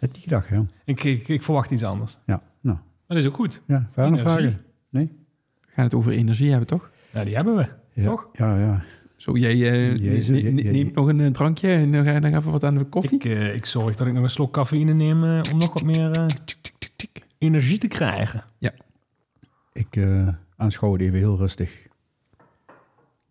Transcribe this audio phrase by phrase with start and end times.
[0.00, 0.66] die dag, ja.
[0.84, 2.18] ik, ik, ik verwacht iets anders.
[2.26, 2.76] Ja, nou.
[2.76, 3.62] Maar dat is ook goed.
[3.66, 4.64] Ja, verder vragen?
[4.90, 5.12] Nee?
[5.60, 6.90] We gaan het over energie hebben, toch?
[7.12, 7.66] Ja, die hebben we.
[7.92, 8.28] Ja, Toch?
[8.32, 8.84] Ja, ja.
[9.16, 12.04] Zo, jij, eh, Jezus, ne- jij- ne- jij- neemt nog een eh, drankje en dan
[12.04, 13.14] ga je nog even wat aan de koffie.
[13.18, 16.26] Ik, eh, ik zorg dat ik nog een slok cafeïne neem om nog wat meer
[17.38, 18.44] energie te krijgen.
[19.72, 21.86] Ik eh aanschouw het even heel rustig.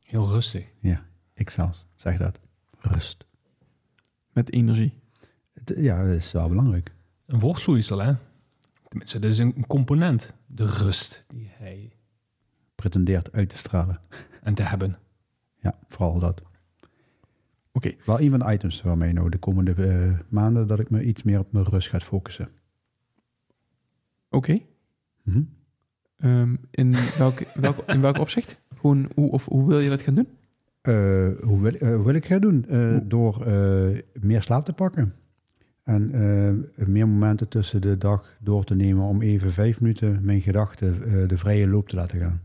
[0.04, 0.66] Heel rustig.
[0.80, 2.40] Ja, ik zelfs zeg dat.
[2.80, 3.26] Rust.
[4.32, 5.00] Met energie.
[5.76, 6.92] Ja, dat is wel belangrijk.
[7.26, 8.14] Een woordvloeisel, hè?
[8.88, 10.34] Tenminste, dat is een component.
[10.46, 11.92] De rust die hij
[12.76, 14.00] Pretendeert uit te stralen.
[14.42, 14.98] en te hebben.
[15.60, 16.42] Ja, vooral dat.
[17.72, 17.94] Oké.
[18.06, 21.24] Wel een van de items waarmee nou de komende eh, maanden dat ik me iets
[21.24, 22.50] meer op mijn rust ga focussen.
[24.30, 24.58] Oké.
[25.24, 25.42] Mhm.
[26.18, 28.60] Ehm, in, welk, welk, in welk opzicht?
[28.76, 30.28] Gewoon, hoe, of, hoe wil je dat gaan doen?
[30.82, 30.94] Eh,
[31.44, 32.66] hoe, wil, eh, hoe wil ik het doen?
[32.66, 35.14] Eh, door eh, meer slaap te pakken.
[35.86, 40.42] En eh, meer momenten tussen de dag door te nemen om even vijf minuten mijn
[40.42, 42.42] gedachten eh, de vrije loop te laten gaan.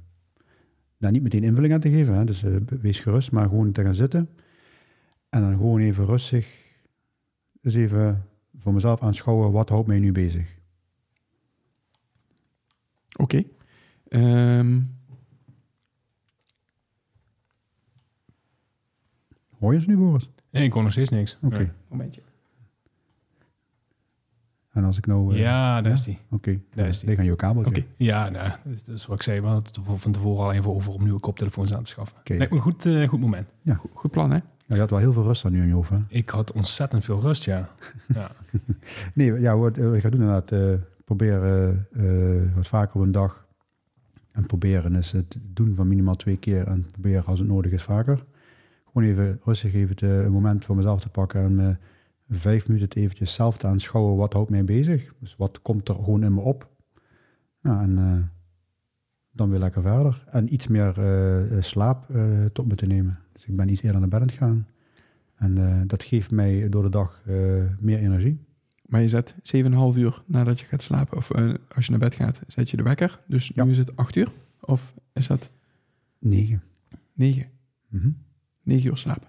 [0.98, 2.24] Daar niet meteen invulling aan te geven, hè?
[2.24, 4.28] dus eh, wees gerust, maar gewoon te gaan zitten.
[5.28, 6.72] En dan gewoon even rustig,
[7.60, 8.25] dus even
[8.59, 10.59] voor mezelf aanschouwen, wat houdt mij nu bezig?
[13.16, 13.43] Oké.
[14.09, 14.81] Ehm,
[19.59, 20.31] Hoor je ons nu, Boris?
[20.50, 21.38] Nee, ik kon nog steeds niks.
[21.43, 21.59] Oké.
[21.59, 21.70] Nee.
[21.88, 22.22] momentje.
[24.70, 25.32] En als ik nou...
[25.34, 26.19] eh, Ja, daar is die.
[26.31, 27.08] Oké, Daar is die.
[27.08, 27.70] lig aan je kabeltje.
[27.76, 27.84] Oké.
[27.97, 29.41] Ja, nou, dat is- wat ik zei.
[29.41, 32.19] We hadden het van tevoren al even over om nieuwe koptelefoons aan te schaffen.
[32.19, 32.34] Oké.
[32.34, 33.48] Lijkt me een goed, eh, goed moment.
[33.94, 34.36] Goed plan, hè?
[34.36, 35.98] Ja, je had wel heel veel rust aan nu in je hoofd, hè?
[36.08, 37.69] Ik had ontzettend veel rust, ja.
[38.14, 38.31] ja.
[39.14, 40.72] Nee, ja, wat eh, ik ga doen inderdaad, eh
[41.04, 43.47] proberen eh, wat vaker op een dag.
[44.32, 47.82] En proberen is het doen van minimaal twee keer en proberen als het nodig is
[47.82, 48.25] vaker.
[48.92, 51.76] Gewoon even rustig even te, een moment voor mezelf te pakken en me
[52.30, 54.16] vijf minuten het eventjes zelf te aanschouwen.
[54.16, 55.14] Wat houdt mij bezig?
[55.18, 56.68] Dus wat komt er gewoon in me op?
[57.62, 58.26] Nou, en eh,
[59.30, 60.24] dan weer lekker verder.
[60.30, 62.06] En iets meer eh, eh, slaap
[62.52, 63.19] tot me te nemen.
[63.32, 64.66] Dus ik ben iets eerder naar bed aan het gaan.
[65.34, 67.22] En dat geeft mij door de dag
[67.78, 68.38] meer energie.
[68.86, 71.30] Maar je zet 7,5 uur nadat je gaat slapen, of
[71.74, 73.20] als je naar bed gaat, zet je de wekker.
[73.26, 73.64] Dus Ja.
[73.64, 74.32] nu is het 8 uur?
[74.60, 75.50] Of is dat
[76.19, 76.62] Negen.
[77.12, 77.46] 9?
[77.88, 78.10] Mhm.
[78.62, 79.28] 9 uur slapen.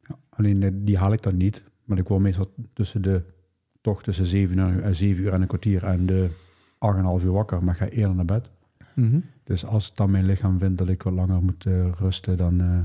[0.00, 1.64] Ja, alleen die haal ik dan niet.
[1.84, 3.22] Maar ik word meestal tussen de,
[3.80, 6.28] toch tussen 7 uur, eh, 7 uur en een kwartier en de
[7.18, 8.50] 8,5 uur wakker, maar ik ga eerder naar bed.
[8.94, 9.18] Mhm.
[9.44, 12.78] Dus als dan mijn lichaam vindt dat ik wat langer moet eh, rusten, dan eh,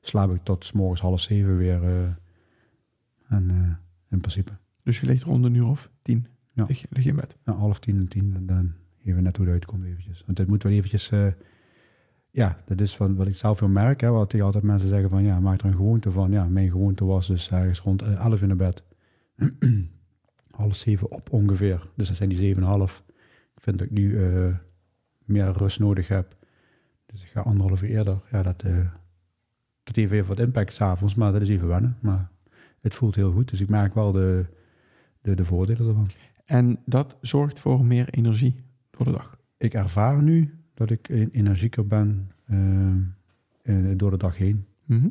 [0.00, 2.16] slaap ik tot 's morgens half zeven weer.
[3.28, 3.78] en
[4.10, 6.26] in principe, Dus je ligt rond een uur of 10.
[6.52, 6.64] Ja.
[6.68, 7.36] Lig, je- in bed.
[7.44, 8.72] nou, half tien en tien, en dan
[9.04, 10.22] even net hoe het uitkomt eventjes.
[10.26, 11.10] Want het moet wel eventjes,
[12.38, 15.10] ja, dat is van, wat ik zelf wil merken, hè, wat tegen altijd mensen zeggen
[15.10, 16.30] van, ja, maak er een gewoonte van.
[16.30, 18.82] Ja, mijn gewoonte was dus ergens rond eh, 11 in de bed.
[20.50, 21.88] half zeven op ongeveer.
[21.94, 23.02] Dus dat zijn die zeven en half.
[23.54, 24.54] Ik vind dat ik nu eh,
[25.24, 26.36] meer rust nodig heb.
[27.06, 28.20] Dus ik ga anderhalf uur eerder.
[28.30, 28.86] Ja, dat, eh
[29.82, 31.96] dat heeft even wat impact s'avonds, maar dat is even wennen.
[32.00, 32.30] Maar
[32.80, 34.46] het voelt heel goed, dus ik merk wel de,
[35.20, 36.10] de, de voordelen ervan.
[36.44, 39.38] En dat zorgt voor meer energie door de dag.
[39.56, 42.90] ik ervaar nu dat ik energieker ben eh,
[43.62, 44.66] eh, door de dag heen.
[44.84, 45.08] Mhm.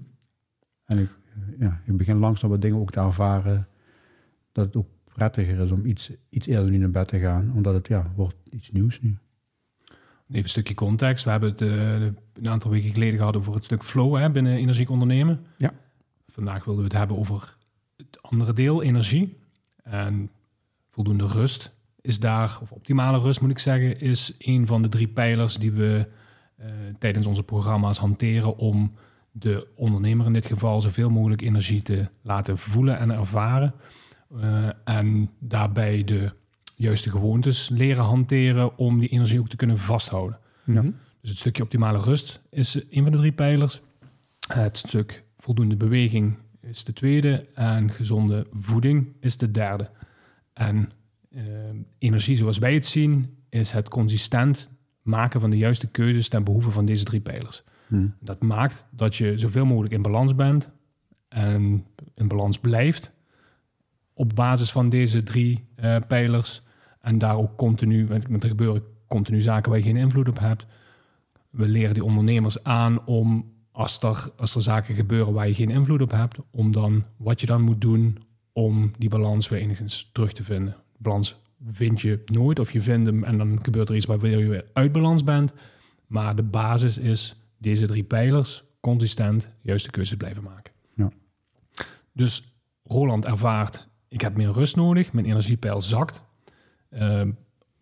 [0.86, 3.68] En ik, eh, ja, ik begin langzaam wat dingen ook te ervaren.
[4.52, 7.52] Dat het ook prettiger is om iets, iets eerder nu naar bed te gaan.
[7.56, 9.18] Omdat het ja, wordt iets nieuws nu.
[10.28, 11.24] Even een stukje context.
[11.24, 14.90] We hebben het een aantal weken geleden gehad over het stuk flow hè, binnen energiek
[14.90, 15.46] ondernemen.
[15.58, 15.74] Ja.
[16.28, 17.58] Vandaag wilden we het hebben over
[17.98, 19.38] het andere deel, energie.
[19.84, 20.30] En
[20.88, 21.72] voldoende rust
[22.08, 25.72] is daar, of optimale rust moet ik zeggen, is een van de drie pijlers die
[25.72, 26.08] we
[26.56, 26.68] eh,
[27.00, 28.94] tijdens onze programma's hanteren om
[29.32, 33.74] de ondernemer in dit geval zoveel mogelijk energie te laten voelen en ervaren.
[34.40, 36.32] Eh, en daarbij de
[36.76, 40.40] juiste gewoontes leren hanteren om die energie ook te kunnen vasthouden.
[41.22, 43.82] Dus het stukje optimale rust is een van de drie pijlers.
[44.54, 47.46] Het stuk voldoende beweging is de tweede.
[47.54, 49.90] En gezonde voeding is de derde.
[50.54, 50.92] En
[51.98, 54.70] energie, zoals wij het zien, is het consistent
[55.02, 57.64] maken van de juiste keuzes ten behoeve van deze drie pijlers.
[57.88, 58.16] Hmm.
[58.20, 60.70] Dat maakt dat je zoveel mogelijk in balans bent
[61.28, 61.86] en
[62.16, 63.12] in balans blijft
[64.14, 66.62] op basis van deze drie eh, pijlers.
[67.02, 70.66] En daar ook continu, want er gebeuren continu zaken waar je geen invloed op hebt.
[71.50, 75.70] We leren die ondernemers aan om, als er, als er zaken gebeuren waar je geen
[75.70, 78.18] invloed op hebt, om dan wat je dan moet doen
[78.54, 80.76] om die balans weer enigszins terug te vinden.
[80.98, 84.48] Balans vind je nooit of je vindt hem en dan gebeurt er iets waardoor je
[84.48, 85.54] weer uit balans bent.
[86.08, 90.74] Maar de basis is deze drie pijlers consistent juiste keuzes blijven maken.
[90.96, 91.12] Ja.
[92.12, 96.22] Dus Roland ervaart, ik heb meer rust nodig, mijn energiepeil zakt.
[96.90, 97.32] Ehm,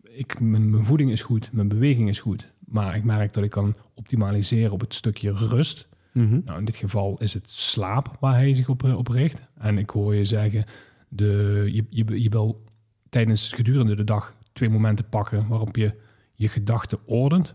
[0.02, 2.52] ik, mijn, mijn voeding is goed, mijn beweging is goed.
[2.58, 5.88] Maar ik merk dat ik kan optimaliseren op het stukje rust.
[6.12, 6.40] Mhm.
[6.44, 9.40] Nou, in dit geval is het slaap waar hij zich op, eh, op richt.
[9.58, 10.64] En ik hoor je zeggen,
[11.08, 12.64] de, je, je, je wil
[13.08, 15.94] tijdens gedurende de dag twee momenten pakken waarop je
[16.34, 17.54] je gedachten ordent.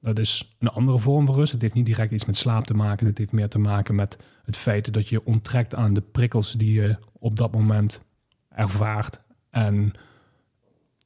[0.00, 1.52] Dat is een andere vorm van rust.
[1.52, 3.06] Het heeft niet direct iets met slaap te maken.
[3.06, 6.72] Het heeft meer te maken met het feit dat je onttrekt aan de prikkels die
[6.72, 8.02] je op dat moment
[8.48, 9.20] ervaart.
[9.50, 9.92] En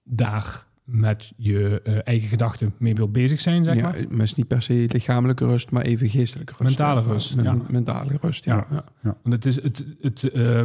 [0.04, 4.22] daar met je eh, eigen gedachten mee wil bezig zijn, zeg ja, maar.
[4.22, 6.78] is niet per se lichamelijke rust, maar even geestelijke rust.
[6.78, 7.56] Mentale rust, ja.
[7.69, 8.66] Mentale rust, ja.
[8.70, 8.84] Ja.
[9.02, 9.16] ja.
[9.22, 10.62] Want het is, het, het, eh,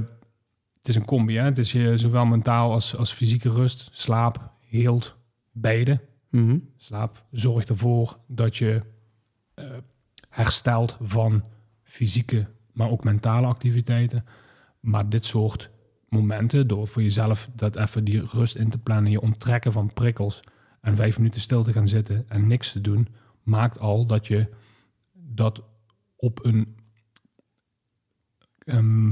[0.77, 1.37] het is een combi.
[1.37, 1.43] Hè?
[1.43, 3.89] Het is je zowel mentaal als, als fysieke rust.
[3.91, 5.15] Slaap heelt
[5.51, 5.99] beide.
[6.29, 6.57] Mhm.
[6.75, 8.81] Slaap zorgt ervoor dat je
[9.53, 9.65] eh,
[10.29, 11.43] herstelt van
[11.83, 14.25] fysieke, maar ook mentale activiteiten.
[14.79, 15.69] Maar dit soort
[16.09, 20.39] momenten, door voor jezelf dat even die rust in te plannen, je onttrekken van prikkels
[20.81, 23.07] en vijf minuten stil te gaan zitten en niks te doen,
[23.43, 24.49] maakt al dat je
[25.13, 25.61] dat
[26.15, 26.75] op een
[28.57, 29.11] ehm,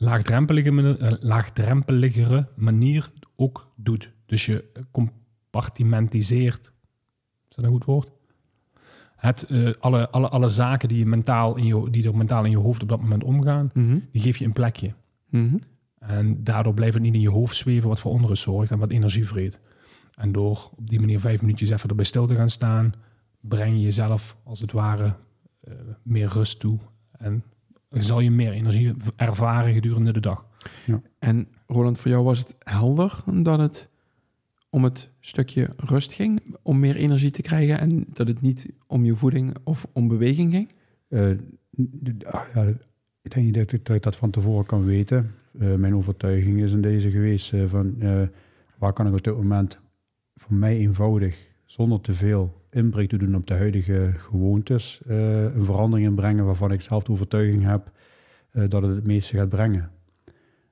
[0.00, 4.10] laagdrempelige, eh, laagdrempeligere manier ook doet.
[4.26, 6.72] Dus je compartimentiseert.
[7.48, 8.10] Is dat een goed woord?
[9.16, 12.50] Het, eh, alle, alle, alle zaken die, je mentaal in je, die er mentaal in
[12.50, 13.98] je hoofd op dat moment omgaan, Mhm.
[14.12, 14.94] die geef je een plekje.
[15.28, 15.56] Mhm.
[15.98, 18.90] En daardoor blijft het niet in je hoofd zweven wat voor onrust zorgt en wat
[18.90, 19.60] energie vreet.
[20.14, 22.92] En door op die manier vijf minuutjes even erbij stil te gaan staan,
[23.40, 25.14] breng je jezelf als het ware
[25.60, 26.78] eh, meer rust toe.
[27.12, 27.44] En
[27.90, 30.46] zal je meer energie ervaren gedurende de dag.
[31.18, 33.88] En Roland, voor jou was het helder dat het
[34.70, 39.04] om het stukje rust ging, om meer energie te krijgen en dat het niet om
[39.04, 40.72] je voeding of om beweging ging?
[41.08, 41.30] Eh,
[42.54, 42.64] ja,
[43.22, 45.34] ik denk niet dat ik, dat ik dat van tevoren kan weten.
[45.58, 48.22] Eh, mijn overtuiging is in deze geweest eh, van eh,
[48.78, 49.78] waar kan ik op dit moment
[50.34, 55.64] voor mij eenvoudig, zonder te veel inbreuk te doen op de huidige gewoontes, eh, een
[55.64, 57.92] verandering in brengen waarvan ik zelf de overtuiging heb
[58.50, 59.90] eh, dat het het meeste gaat brengen.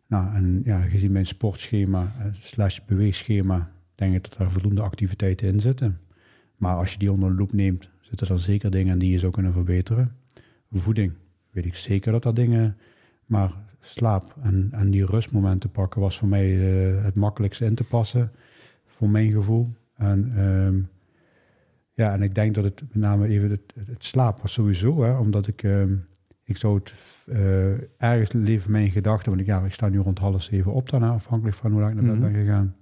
[0.06, 5.48] Nou, en ja, gezien mijn sportschema eh, slash beweegschema, denk ik dat er voldoende activiteiten
[5.48, 6.00] in zitten.
[6.56, 9.18] Maar als je die onder de loep neemt, zitten er zeker dingen in die je
[9.18, 10.16] zou kunnen verbeteren.
[10.72, 11.12] Voeding,
[11.50, 12.76] weet ik zeker dat dat dingen...
[13.26, 16.46] Maar slaap en, en die rustmomenten pakken was voor mij
[17.02, 18.32] het makkelijkste in te passen,
[18.86, 19.68] voor mijn gevoel.
[19.94, 20.80] En ehm,
[21.98, 25.18] ja, en ik denk dat het met name even het, het slaap was sowieso, hè,
[25.18, 25.94] omdat ik, ehm,
[26.44, 26.94] ik zou het
[27.26, 27.72] eh,
[28.10, 31.10] ergens leven mijn gedachten, want ik, ja, ik sta nu rond half zeven op daarna,
[31.10, 32.32] afhankelijk van hoe lang ik naar bed Mhm.
[32.32, 32.74] ben gegaan.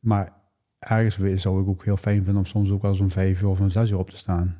[0.00, 0.32] Maar
[0.78, 3.60] ergens zou ik ook heel fijn vinden om soms ook wel om vijf uur of
[3.60, 4.56] om zes uur op te staan.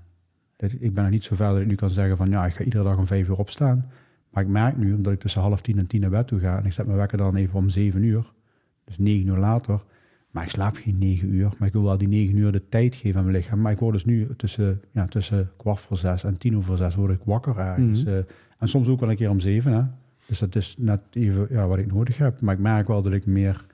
[0.57, 2.65] Ik ben nog niet zo ver dat ik nu kan zeggen van ja, ik ga
[2.65, 3.91] iedere dag om vijf uur opstaan.
[4.31, 6.59] Maar ik merk nu, omdat ik tussen half tien en tien naar bed toe ga
[6.59, 8.33] en ik zet mijn wekker dan even om zeven uur,
[8.85, 9.85] dus negen uur later,
[10.35, 12.95] maar ik slaap geen negen uur, maar ik wil wel die negen uur de tijd
[12.95, 13.61] geven aan mijn lichaam.
[13.61, 16.95] Maar ik word dus nu tussen, ja, tussen kwart voor zes en tien over zes
[16.95, 18.05] word ik wakker ergens.
[18.05, 18.13] Mhm.
[18.13, 18.19] Eh,
[18.59, 19.73] en soms ook wel een keer om zeven.
[19.73, 19.83] Hè?
[20.27, 22.41] Dus dat is net even ja, wat ik nodig heb.
[22.41, 23.67] Maar ik merk wel dat ik meer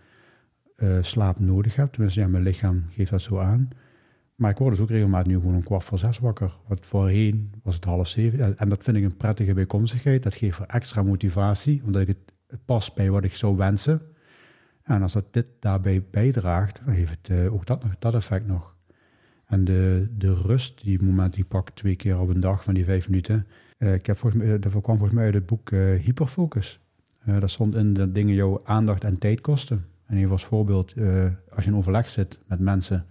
[0.77, 1.93] eh, slaap nodig heb.
[1.93, 3.69] Tenminste, ja, mijn lichaam geeft dat zo aan.
[4.35, 6.53] Maar ik word dus ook regelmatig nu gewoon om kwart voor zes wakker.
[6.67, 8.59] Wat voorheen was het half zeven.
[8.59, 10.23] En dat vind ik een prettige bijkomstigheid.
[10.23, 14.03] Dat geeft voor extra motivatie, omdat ik het, het past bij wat ik zou wensen.
[14.91, 18.75] En als dat dit daarbij bijdraagt, dan heeft het eh, ook dat, dat effect nog.
[19.47, 22.85] En de, de rust, die moment die pak twee keer op een dag van die
[22.85, 23.47] vijf minuten.
[23.79, 26.81] eh, ik heb volgens mij, dat kwam volgens mij uit het boek eh, Hyperfocus.
[27.25, 29.85] Eh dat stond in de dingen jouw aandacht en tijd kosten.
[30.07, 33.07] En even als voorbeeld, eh, als je in overleg zit met mensen,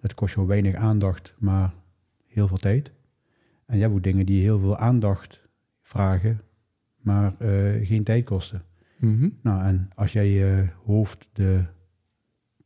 [0.00, 1.72] dat kost jou weinig aandacht, maar
[2.26, 2.92] heel veel tijd.
[3.66, 5.48] En je hebt ook dingen die heel veel aandacht
[5.82, 6.40] vragen,
[6.96, 8.62] maar eh, geen tijd kosten.
[9.04, 9.28] Mhm.
[9.42, 11.64] Nou, en als jij je hoofd de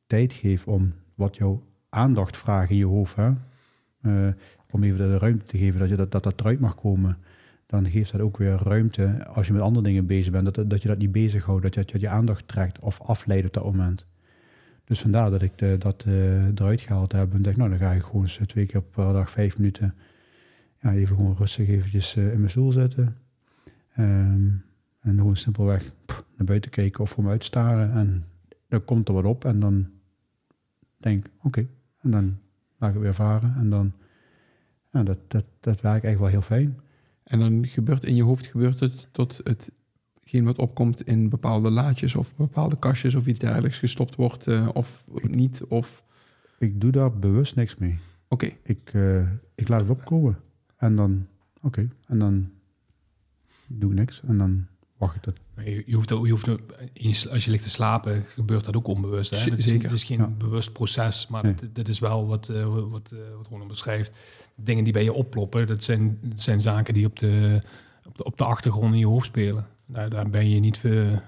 [0.07, 4.29] tijd geeft om wat jouw aandacht vraagt in je hoofd, eh,
[4.71, 7.19] om even de ruimte te geven dat, je dat, dat dat eruit mag komen,
[7.67, 10.83] dan geeft dat ook weer ruimte als je met andere dingen bezig bent, dat, dat
[10.83, 14.07] je dat niet bezighoudt, dat je, dat je aandacht trekt of afleidt op dat moment.
[14.85, 17.93] Dus vandaar dat ik de, dat uh, eruit gehaald heb en dacht, nou dan ga
[17.93, 19.95] ik gewoon eens twee keer per dag vijf minuten
[20.81, 23.17] ja, even gewoon rustig eventjes in mijn stoel zitten.
[23.99, 24.63] Um,
[25.09, 27.93] en gewoon simpelweg pff, naar buiten kijken of voor me uitstaren.
[27.93, 28.25] En
[28.69, 29.89] dan komt er wat op en dan
[30.97, 31.47] denk ik, oké.
[31.47, 31.69] Okay.
[32.01, 32.39] En dan
[32.79, 33.55] laat ik het weer varen.
[33.57, 33.93] En dan,
[34.93, 36.81] ja, dat, dat, dat werkt echt wel heel fijn.
[37.25, 42.15] En dan gebeurt in je hoofd gebeurt het tot hetgeen wat opkomt in bepaalde laadjes
[42.15, 45.65] of bepaalde kastjes of iets dergelijks gestopt wordt uh, of niet?
[45.65, 46.05] Of...
[46.59, 47.99] Ik doe daar bewust niks mee.
[48.29, 48.45] Oké.
[48.45, 48.59] Okay.
[48.63, 50.39] Ik, uh, ik laat het opkomen.
[50.77, 51.67] En dan, oké.
[51.67, 51.89] Okay.
[52.07, 52.51] En dan
[53.67, 54.23] doe ik niks.
[54.23, 54.67] En dan
[54.99, 55.35] wacht ik dat.
[55.65, 56.49] Je, je hoeft, je hoeft,
[57.31, 59.31] als je ligt te slapen, gebeurt dat ook onbewust.
[59.31, 59.51] Hè?
[59.51, 60.27] Het, is, het is geen ja.
[60.27, 61.55] bewust proces, maar nee.
[61.55, 64.17] dit, dit, is wel wat, uh, wat, wat, uh, wat Ronald beschrijft.
[64.55, 67.61] Dingen die bij je opploppen, dat zijn, dat zijn zaken die op de,
[68.07, 69.67] op, de, op de achtergrond in je hoofd spelen.
[69.87, 71.21] Daar, daar ben je niet veel...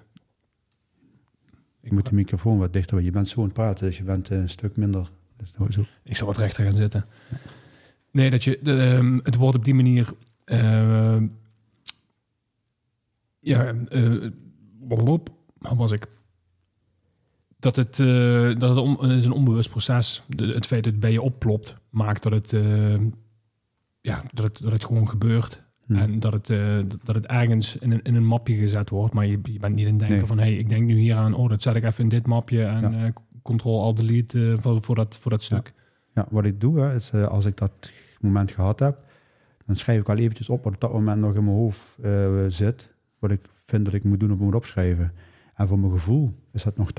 [1.80, 4.30] Ik moet de microfoon wat dichter, je bent zo aan het praten, dus je bent
[4.30, 5.10] een stuk minder.
[5.36, 5.84] Dus zo.
[6.02, 7.04] Ik zal wat rechter gaan zitten.
[8.10, 10.08] Nee, dat je de, um, het wordt op die manier...
[10.46, 11.16] Uh,
[13.40, 14.30] ja, uh,
[15.58, 16.06] was ik?
[17.58, 20.22] Dat het, uh, dat het, on, het is een onbewust proces.
[20.28, 23.00] De, het feit dat het bij je opplopt, maakt dat het, uh,
[24.00, 25.62] ja, dat het, dat het gewoon gebeurt.
[25.86, 25.98] Hmm.
[25.98, 26.46] En dat het,
[27.04, 29.86] dat het ergens in een, in een mapje gezet wordt, maar je, je bent niet
[29.86, 30.26] in denken nee.
[30.26, 32.26] van hé, hey, ik denk nu hier aan, oh, dat zet ik even in dit
[32.26, 33.12] mapje en ja.
[33.42, 35.72] control al delete voor, voor, dat, voor dat stuk.
[36.14, 38.98] Ja, ja wat ik doe, hè, is als ik dat moment gehad heb,
[39.64, 41.80] dan schrijf ik al eventjes op wat op dat moment nog in mijn hoofd
[42.48, 42.90] zit
[43.20, 45.12] wat ik vind dat ik moet doen of moet opschrijven.
[45.54, 46.94] En voor mijn gevoel is dat nog 80%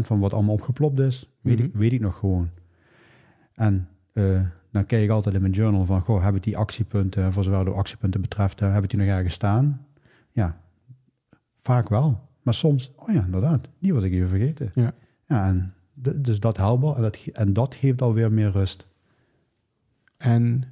[0.00, 1.70] van wat allemaal opgeplopt is, weet, mm -hmm.
[1.70, 2.50] ik, weet ik nog gewoon.
[3.54, 4.40] En uh,
[4.70, 7.64] dan kijk ik altijd in mijn journal van, goh, heb ik die actiepunten, voor zover
[7.64, 9.86] de actiepunten betreft, heb ik die nog ergens staan?
[10.32, 10.60] Ja,
[11.60, 12.28] vaak wel.
[12.42, 14.70] Maar soms, oh ja, inderdaad, die was ik even vergeten.
[14.74, 14.92] Ja.
[15.26, 15.74] Ja, en
[16.16, 18.86] dus dat helpt en dat, en dat geeft alweer meer rust.
[20.16, 20.64] En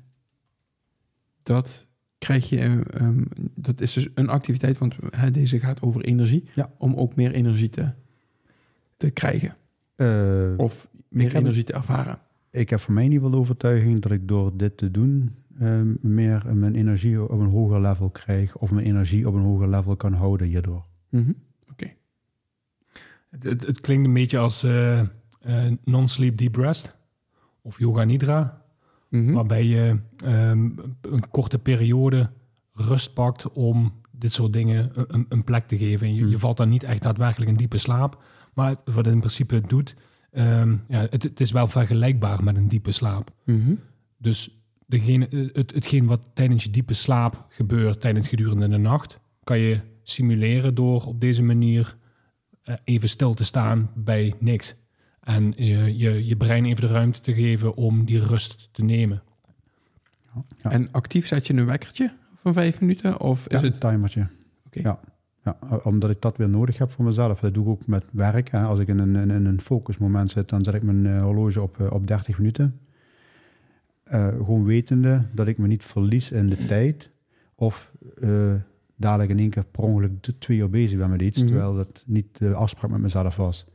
[1.43, 1.88] dat
[2.19, 6.71] krijg je, um, dat is dus een activiteit, want hè, deze gaat over energie, ja.
[6.79, 7.93] om ook meer energie te,
[8.97, 9.57] te krijgen.
[9.97, 12.19] Uh, of meer energie te ervaren.
[12.51, 15.99] Ik heb voor mij niet wel de overtuiging dat ik door dit te doen um,
[16.01, 19.97] meer mijn energie op een hoger level krijg, of mijn energie op een hoger level
[19.97, 20.85] kan houden hierdoor.
[21.09, 21.37] Mm -hmm.
[21.63, 21.73] Oké.
[21.73, 21.97] Okay.
[23.31, 25.03] Het, het, het, klinkt een beetje als uh,
[25.47, 26.97] uh, non-sleep deep rest
[27.63, 28.63] of yoga nidra.
[29.09, 29.35] Mm -hmm.
[29.35, 32.31] Waarbij je um, een korte periode
[32.73, 36.07] rust pakt om dit soort dingen een, een plek te geven.
[36.07, 36.31] En je, mm.
[36.31, 38.23] je, valt dan niet echt daadwerkelijk in diepe slaap.
[38.55, 39.95] Maar het, wat het in principe doet,
[40.33, 43.31] um, ja, het, het, is wel vergelijkbaar met een diepe slaap.
[43.45, 43.81] Mm -hmm.
[44.17, 44.51] Dus
[44.87, 49.81] degene, het, hetgeen wat tijdens je diepe slaap gebeurt tijdens gedurende de nacht, kan je
[50.03, 51.97] simuleren door op deze manier
[52.65, 54.75] uh, even stil te staan bij niks.
[55.29, 59.23] En je, je, je brein even de ruimte te geven om die rust te nemen.
[60.63, 60.71] Ja.
[60.71, 63.21] En actief zet je een wekkertje van vijf minuten?
[63.21, 64.29] Of ja, is het een timertje?
[64.67, 64.83] Okay.
[64.83, 65.01] Ja.
[65.45, 67.41] ja, omdat ik dat weer nodig heb voor mezelf.
[67.41, 68.51] Dat doe ik ook met werk.
[68.51, 68.63] Hè.
[68.63, 71.79] Als ik in een, in een focusmoment zit, dan zet ik mijn uh, horloge op,
[71.81, 72.81] uh, op 30 minuten.
[74.13, 77.11] Uh, gewoon wetende dat ik me niet verlies in de tijd.
[77.55, 77.93] Of
[78.97, 81.39] dadelijk in één keer per ongeluk twee uur bezig ben met iets.
[81.39, 81.53] Mm -hmm.
[81.53, 83.67] Terwijl dat niet de afspraak met mezelf was.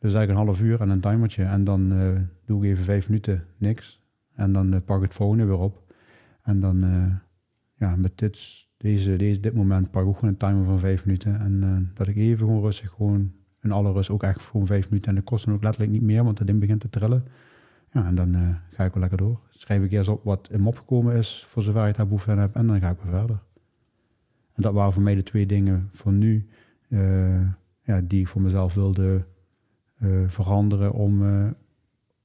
[0.00, 1.44] Dus eigenlijk een half uur en een timertje.
[1.44, 4.02] En dan uh, doe ik even vijf minuten niks.
[4.34, 5.92] En dan uh, pak ik het volgende weer op.
[6.42, 7.14] En dan, uh,
[7.74, 11.06] ja, met dit, deze, deze, dit moment pak ik ook gewoon een timer van vijf
[11.06, 11.40] minuten.
[11.40, 15.08] En dat ik even gewoon rustig, gewoon in alle rust, ook echt gewoon vijf minuten.
[15.08, 17.24] En dat kost dan ook letterlijk niet meer, want het ding begint te trillen.
[17.92, 19.40] Ja, en dan ga ik wel lekker door.
[19.50, 22.38] Schrijf ik eerst op wat in me opgekomen is, voor zover ik daar behoefte aan
[22.38, 22.54] heb.
[22.54, 23.42] En dan ga ik weer verder.
[24.54, 26.48] En dat waren voor mij de twee dingen voor nu,
[27.82, 29.24] ja, die ik voor mezelf wilde
[30.26, 31.46] veranderen om, uh,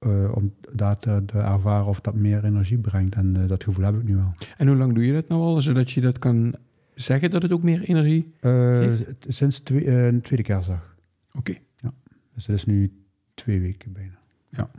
[0.08, 3.16] uh, om daar te, te, ervaren of dat meer energie brengt.
[3.16, 4.34] En dat gevoel heb ik nu wel.
[4.58, 6.56] En hoe lang doe je dat nou al, zodat je dat kan
[6.96, 9.16] zeggen dat het ook meer energie geeft?
[9.28, 10.96] Sinds twee, een tweede kerstdag.
[11.28, 11.38] Oké.
[11.38, 11.62] Okay.
[11.76, 11.94] Ja.
[12.34, 12.92] Dus dat is nu
[13.34, 14.18] twee weken bijna.
[14.50, 14.70] Ja.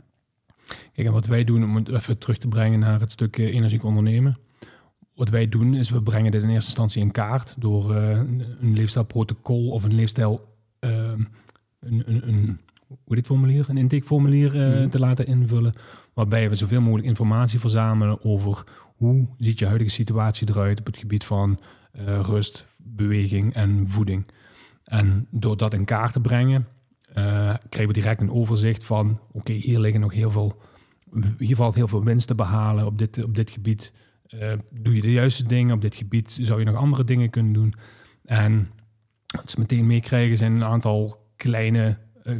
[0.93, 3.83] Kijk, en wat wij doen, om het even terug te brengen naar het stuk energiek
[3.83, 4.35] ondernemen.
[5.15, 9.69] Wat wij doen, is we brengen dit in eerste instantie in kaart door een leefstijlprotocol
[9.69, 10.55] of een leefstijl...
[10.79, 11.27] een,
[11.79, 12.59] een, een
[13.03, 14.89] hoe dit formulier, een intakeformulier uh, mm.
[14.89, 15.73] te laten invullen.
[16.13, 18.63] Waarbij we zoveel mogelijk informatie verzamelen over
[18.95, 21.59] hoe ziet je huidige situatie eruit op het gebied van
[21.99, 24.25] uh, rust, beweging en voeding.
[24.83, 26.67] En door dat in kaart te brengen,
[27.09, 27.15] uh,
[27.69, 30.61] krijgen we direct een overzicht van: oké, okay, hier liggen nog heel veel
[31.37, 33.91] hier valt heel veel winst te behalen op dit, op dit gebied.
[34.27, 36.39] Eh, doe je de juiste dingen op dit gebied?
[36.41, 37.73] Zou je nog andere dingen kunnen doen?
[38.23, 38.67] En
[39.25, 41.95] wat ze meteen meekrijgen zijn een aantal kleine, eh,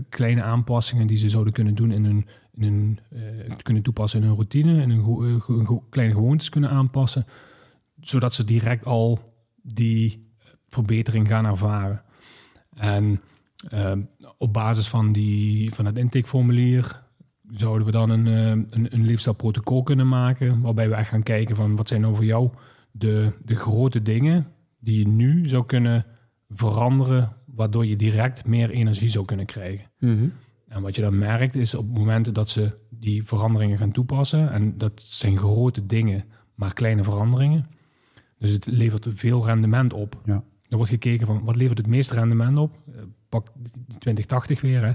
[0.10, 4.26] kleine aanpassingen die ze zouden kunnen doen in hun, in hun eh, kunnen toepassen in
[4.26, 7.26] hun routine en hun, eh, kleine gewoontes kunnen aanpassen,
[8.00, 9.20] zodat ze direct al
[9.62, 10.32] die
[10.70, 12.02] verbetering gaan ervaren.
[12.76, 13.22] En
[13.70, 14.02] ehm,
[14.38, 17.04] op basis van, die, van het intakeformulier
[17.50, 21.76] zouden we dan een, eh, een, een kunnen maken, waarbij we echt gaan kijken van
[21.76, 22.50] wat zijn nou voor jou
[22.92, 24.48] de, de grote dingen
[24.80, 26.06] die je nu zou kunnen
[26.50, 29.90] veranderen, waardoor je direct meer energie zou kunnen krijgen.
[30.68, 34.78] En wat je dan merkt is op momenten dat ze die veranderingen gaan toepassen, en
[34.78, 36.24] dat zijn grote dingen,
[36.56, 37.68] maar kleine veranderingen.
[38.38, 40.22] Dus het levert veel rendement op.
[40.26, 40.44] Ja.
[40.70, 42.82] Er wordt gekeken van wat levert het meeste rendement op.
[42.88, 44.86] Eh, Pak die 2080 weer.
[44.86, 44.92] Hè.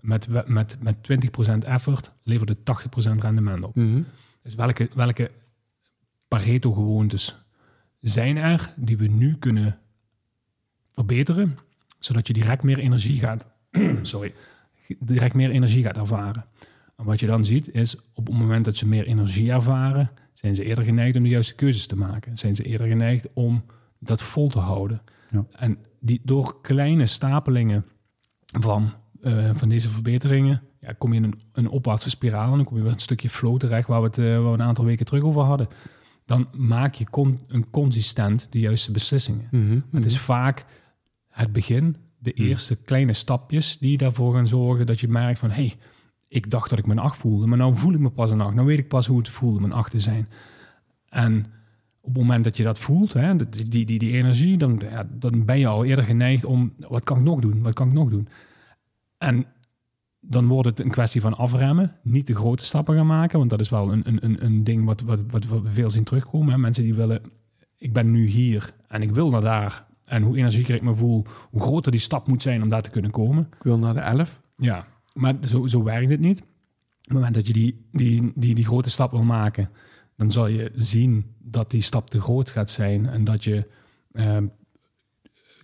[0.00, 2.58] Met, met, met 20% effort levert het
[3.08, 3.74] 80% rendement op.
[4.42, 5.30] Dus welke, welke
[6.28, 7.44] Pareto-gewoontes
[8.00, 9.78] zijn er die we nu kunnen
[10.92, 11.58] verbeteren,
[11.98, 13.46] zodat je direct meer energie gaat,
[14.02, 14.34] sorry,
[14.98, 16.44] direct meer energie gaat ervaren.
[16.96, 20.54] En wat je dan ziet is, op het moment dat ze meer energie ervaren, zijn
[20.54, 22.36] ze eerder geneigd om de juiste keuzes te maken.
[22.36, 23.64] Zijn ze eerder geneigd om
[23.98, 25.02] dat vol te houden.
[25.30, 25.46] Ja.
[25.50, 27.84] En die, door kleine stapelingen
[28.46, 32.64] van, eh, van deze verbeteringen, ja, kom je in een, een opwaartse spiraal en dan
[32.64, 34.84] kom je weer een stukje flow terecht waar we het eh, waar we een aantal
[34.84, 35.68] weken terug over hadden.
[36.26, 39.48] Dan maak je con- een consistent de juiste beslissingen.
[39.90, 40.64] Het is vaak
[41.32, 45.74] het begin, de eerste kleine stapjes die daarvoor gaan zorgen dat je merkt van hey,
[46.28, 48.40] ik dacht dat ik me een acht voelde, maar nou voel ik me pas een
[48.40, 48.54] acht.
[48.54, 50.28] Nou weet ik pas hoe het voelde om een acht te zijn.
[51.08, 51.46] En
[52.00, 55.44] op het moment dat je dat voelt, hè, die, die, die energie, dan, ja, dan
[55.44, 57.62] ben je al eerder geneigd om wat kan ik nog doen?
[57.62, 58.28] Wat kan ik nog doen?
[59.18, 59.46] En
[60.20, 63.60] dan wordt het een kwestie van afremmen, niet de grote stappen gaan maken, want dat
[63.60, 66.52] is wel een, een, een, een ding wat, wat, wat we veel zien terugkomen.
[66.52, 66.58] Hè.
[66.58, 67.22] Mensen die willen,
[67.76, 69.86] ik ben nu hier en ik wil naar daar.
[70.12, 72.90] En hoe energieker ik me voel, hoe groter die stap moet zijn om daar te
[72.90, 73.48] kunnen komen.
[73.58, 74.40] Ik wil naar de 11.
[74.56, 76.40] Ja, maar zo, zo werkt het niet.
[76.40, 76.46] Op
[77.02, 79.70] het moment dat je die, die, die, die grote stap wil maken,
[80.16, 83.68] dan zal je zien dat die stap te groot gaat zijn en dat je
[84.12, 84.46] ehm,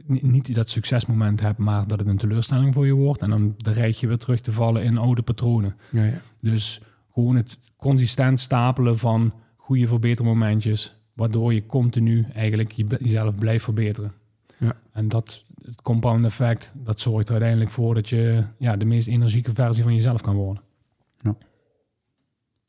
[0.06, 3.22] ni- niet dat succesmoment hebt, maar dat het een teleurstelling voor je wordt.
[3.22, 5.76] En dan dreig je weer terug te vallen in oude patronen.
[5.90, 6.20] Ja, ja.
[6.40, 6.80] Dus
[7.12, 14.12] gewoon het consistent stapelen van goede verbetermomentjes, waardoor je continu eigenlijk je, jezelf blijft verbeteren.
[14.58, 14.72] Ja.
[14.92, 19.08] En dat, het compound effect, dat zorgt er uiteindelijk voor dat je ja, de meest
[19.08, 20.62] energieke versie van jezelf kan worden.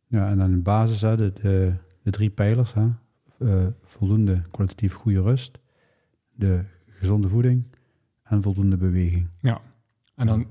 [0.07, 1.73] Ja, en dan in basis, hè, de, de,
[2.03, 2.87] de drie pijlers, hè,
[3.39, 5.59] eh, voldoende kwalitatief goede rust,
[6.33, 7.65] de gezonde voeding
[8.23, 9.27] en voldoende beweging.
[9.41, 9.61] Ja.
[10.15, 10.47] En dan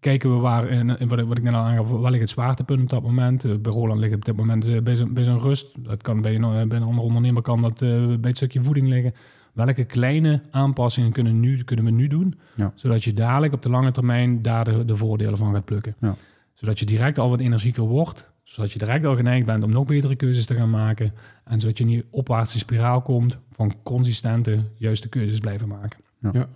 [0.00, 2.82] kijken we waar, in, wat, ik- wat ik net al aangaf, waar ligt het zwaartepunt
[2.82, 3.44] op dat moment.
[3.44, 5.84] Eh, bij Roland ligt het op dit moment eh, bij zijn, bij zijn rust.
[5.84, 9.14] Dat kan bij een, bij een andere ondernemer kan dat bij het stukje voeding liggen.
[9.52, 12.38] Welke kleine aanpassingen kunnen, nu, kunnen we nu doen?
[12.56, 12.72] Ja.
[12.74, 15.94] Zodat je dadelijk op de lange termijn daar de, de voordelen van gaat plukken.
[16.00, 16.14] Ja.
[16.54, 18.30] Zodat je direct al wat energieker wordt.
[18.42, 21.12] Zodat je direct al geneigd bent om nog betere keuzes te gaan maken.
[21.44, 26.00] En zodat je in die opwaartse spiraal komt van consistente, juiste keuzes blijven maken.
[26.20, 26.30] Ja.
[26.32, 26.48] Ja.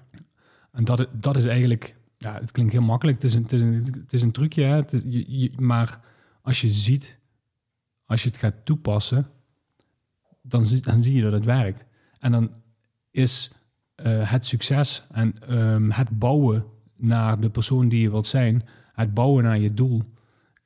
[0.72, 3.16] En dat, dat is eigenlijk, ja, het klinkt heel makkelijk.
[3.22, 4.74] Het is een, het is een, het is een trucje, hè?
[4.74, 6.00] Het is- je- je- maar
[6.42, 7.18] als je ziet,
[8.06, 9.26] als je het gaat toepassen,
[10.42, 11.84] dan, zie- dan zie je dat het werkt.
[12.18, 12.50] En dan
[13.16, 13.52] is
[13.94, 16.64] eh, het succes en ehm, het bouwen
[16.96, 20.02] naar de persoon die je wilt zijn, het bouwen naar je doel,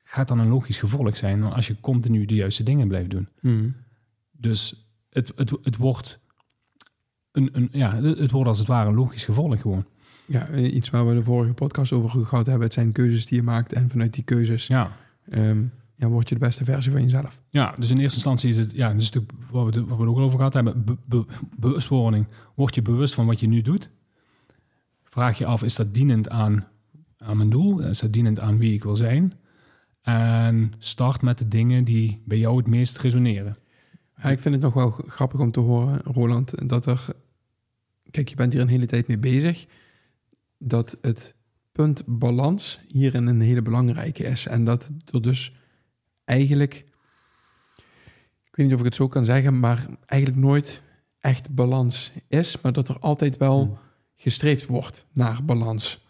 [0.03, 3.27] gaat dan een logisch gevolg zijn als je continu de juiste dingen blijft doen.
[3.41, 3.69] Mhm.
[4.31, 6.19] Dus het, het, het wordt
[7.31, 9.85] een, een, ja, het wordt als het ware een logisch gevolg gewoon.
[10.25, 12.63] Ja, iets waar we de vorige podcast over gehad hebben.
[12.63, 13.73] Het zijn keuzes die je maakt.
[13.73, 14.91] En vanuit die keuzes Ja.
[15.27, 15.63] ehm,
[16.01, 17.41] ja, word je de beste versie van jezelf.
[17.49, 19.97] Ja, dus in eerste instantie is het, ja, dat is natuurlijk wat we, het- wat
[19.97, 21.25] we ook al over gehad hebben, be- be-
[21.59, 22.27] bewustwording.
[22.55, 23.89] Word je bewust van wat je nu doet?
[25.03, 26.67] Vraag je af, is dat dienend aan,
[27.17, 27.79] aan mijn doel?
[27.79, 29.33] Is dat dienend aan wie ik wil zijn?
[30.01, 33.57] En start met de dingen die bij jou het meest resoneren.
[34.17, 37.05] Ja, ik vind het nog wel grappig om te horen, Roland, dat er...
[38.11, 39.65] Kijk, je bent hier een hele tijd mee bezig.
[40.57, 41.35] Dat het
[41.71, 44.47] punt balans hierin een hele belangrijke is.
[44.47, 45.55] En dat er dus
[46.25, 46.73] eigenlijk...
[48.49, 50.81] Ik weet niet of ik het zo kan zeggen, maar eigenlijk nooit
[51.19, 52.61] echt balans is.
[52.61, 53.77] Maar dat er altijd wel Hmm.
[54.15, 56.05] gestreefd wordt naar balans.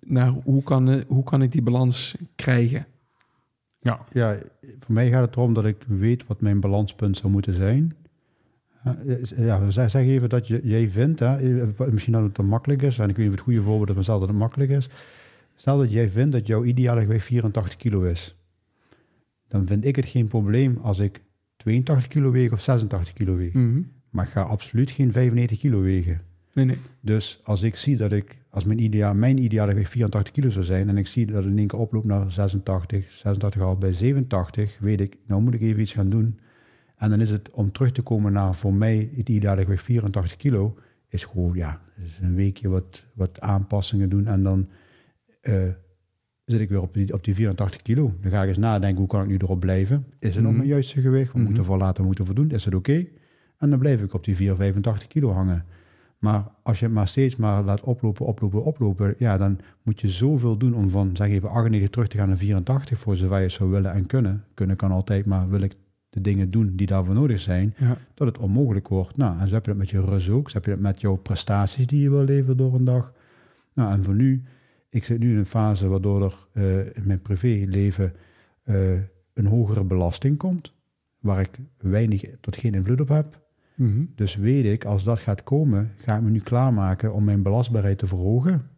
[0.00, 2.86] Naar hoe kan, eh, hoe kan ik die balans krijgen?
[3.80, 4.38] Ja, Ja,
[4.80, 7.92] voor mij gaat het erom dat ik weet wat mijn balanspunt zou moeten zijn.
[9.36, 12.98] Ja, zeg, zeg even dat je, jij vindt, hè, misschien dat het te makkelijk is,
[12.98, 14.88] en ik weet niet of het goede voorbeeld is, maar stel dat het makkelijk is.
[15.56, 18.36] Stel dat jij vindt dat jouw ideale gewicht 84 kilo is.
[19.48, 21.22] Dan vind ik het geen probleem als ik
[21.56, 23.52] 82 kilo weeg of 86 kilo weeg.
[23.52, 23.80] Mhm.
[24.10, 26.20] Maar ik ga absoluut geen 95 kilo wegen.
[26.52, 26.78] Nee, nee.
[27.00, 30.64] Dus als ik zie dat ik, als mijn, idea, mijn ideale gewicht 84 kilo zou
[30.64, 33.22] zijn en ik zie dat het in één keer oploopt naar 86,
[33.74, 36.38] 86,5 bij 87, weet ik, nou moet ik even iets gaan doen.
[36.96, 40.36] En dan is het om terug te komen naar voor mij het ideale gewicht 84
[40.36, 40.78] kilo,
[41.08, 44.68] is gewoon, ja, is een weekje wat, wat aanpassingen doen en dan
[45.40, 45.68] eh,
[46.46, 48.14] zit ik weer op die, op die 84 kilo.
[48.20, 50.06] Dan ga ik eens nadenken, hoe kan ik nu erop blijven?
[50.18, 50.56] Is het nog Mhm.
[50.56, 51.32] mijn juiste gewicht?
[51.32, 52.50] We moeten voor laten, we moeten voldoen.
[52.50, 53.06] Is het oké?
[53.58, 55.64] En dan blijf ik op die 4, 85 kilo hangen.
[56.18, 60.08] Maar als je het maar steeds maar laat oplopen, oplopen, oplopen, ja, dan moet je
[60.08, 63.42] zoveel doen om van, zeg even, 98 terug te gaan naar 84, voor zover je
[63.42, 64.44] het zou willen en kunnen.
[64.54, 65.74] Kunnen kan altijd, maar wil ik
[66.10, 67.96] de dingen doen die daarvoor nodig zijn, Ja.
[68.14, 69.16] dat het onmogelijk wordt.
[69.16, 70.50] Nou, en zo heb je dat met je rust ook.
[70.50, 73.12] Zo heb je dat met jouw prestaties die je wil leveren door een dag.
[73.72, 74.42] Nou, en voor nu,
[74.88, 78.12] ik zit nu in een fase waardoor er eh, in mijn privéleven
[78.62, 78.92] eh,
[79.34, 80.72] een hogere belasting komt,
[81.18, 83.44] waar ik weinig tot geen invloed op heb.
[83.74, 84.04] Mhm.
[84.14, 87.98] Dus weet ik, als dat gaat komen, ga ik me nu klaarmaken om mijn belastbaarheid
[87.98, 88.70] te verhogen,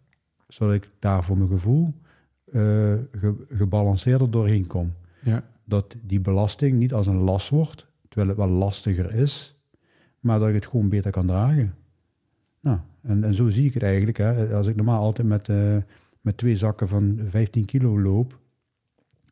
[0.49, 1.95] zodat ik daar voor mijn gevoel
[2.45, 2.63] eh,
[3.13, 4.93] ge- gebalanceerder doorheen kom.
[5.23, 5.45] Ja.
[5.65, 9.57] Dat die belasting niet als een last wordt, terwijl het wel lastiger is,
[10.21, 11.75] maar dat ik het gewoon beter kan dragen.
[12.61, 14.19] Nou, en, en zo zie ik het eigenlijk.
[14.19, 14.55] Hè.
[14.55, 15.77] Als ik normaal altijd met, eh,
[16.21, 18.39] met twee zakken van 15 kilo loop,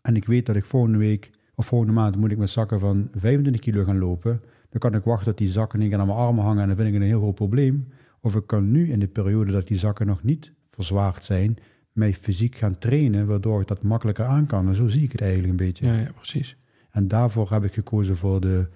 [0.03, 3.09] en ik weet dat ik volgende week of volgende maand moet ik met zakken van
[3.15, 6.45] 25 kilo gaan lopen, dan kan ik wachten tot die zakken niet aan mijn armen
[6.45, 7.89] hangen en dan vind ik het een heel groot probleem.
[8.21, 11.57] Of ik kan nu in de periode dat die zakken nog niet verzwaard zijn,
[11.93, 14.69] mij fysiek gaan trainen, waardoor ik dat makkelijker aan kan.
[14.69, 15.87] En zo zie ik het eigenlijk een beetje.
[15.87, 16.57] Ja, ja, precies.
[16.91, 18.69] En daarvoor heb ik gekozen voor de.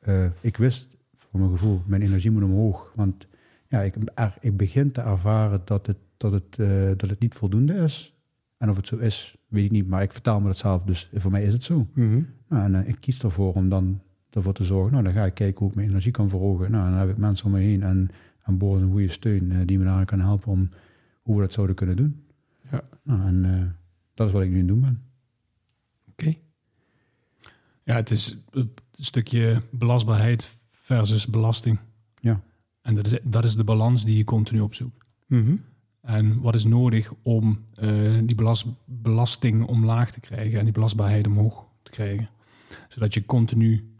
[0.00, 2.92] eh, ik wist voor mijn gevoel, mijn energie moet omhoog.
[2.94, 3.26] Want
[3.70, 7.34] ja, ik, er, ik begin te ervaren dat het, dat, het, eh, dat het niet
[7.34, 8.14] voldoende is.
[8.56, 9.86] En of het zo is, weet ik niet.
[9.86, 11.86] Maar ik vertaal me dat zelf, dus voor mij is het zo.
[11.94, 12.22] Mhm.
[12.48, 14.92] Nou, en eh, ik kies ervoor om dan ervoor te zorgen.
[14.92, 16.70] Nou, dan ga ik kijken hoe ik mijn energie kan verhogen.
[16.70, 18.10] Nou, dan heb ik mensen om me heen en
[18.42, 20.70] aan boord een goede steun eh, die me daar kan helpen om
[21.22, 22.24] hoe we dat zouden kunnen doen.
[22.70, 22.80] Ja.
[23.02, 23.76] Nou, en
[24.14, 25.02] dat is wat ik nu aan het doen ben.
[26.10, 26.34] Oké.
[27.82, 31.78] Ja, het is een stukje belastbaarheid versus belasting.
[32.90, 35.06] En dat is, dat is de balans die je continu opzoekt.
[35.26, 35.54] Mhm.
[36.02, 37.90] En wat is nodig om eh,
[38.24, 42.28] die belast, belasting omlaag te krijgen en die belastbaarheid omhoog te krijgen?
[42.88, 43.92] Zodat je continu